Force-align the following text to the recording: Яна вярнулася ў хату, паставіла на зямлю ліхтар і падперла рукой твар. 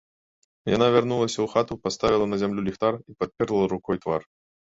Яна 0.75 0.87
вярнулася 0.95 1.35
ў 1.41 1.45
хату, 1.53 1.73
паставіла 1.83 2.25
на 2.33 2.41
зямлю 2.45 2.65
ліхтар 2.69 2.93
і 3.13 3.17
падперла 3.21 3.63
рукой 3.77 3.97
твар. 4.07 4.21